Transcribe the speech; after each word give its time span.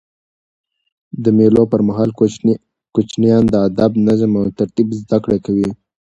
د 1.23 1.25
مېلو 1.37 1.63
پر 1.71 1.81
مهال 1.87 2.09
کوچنيان 2.95 3.43
د 3.49 3.55
ادب، 3.67 3.91
نظم 4.07 4.31
او 4.39 4.45
ترتیب 4.59 4.87
زدهکړه 4.99 5.37
کوي. 5.45 5.69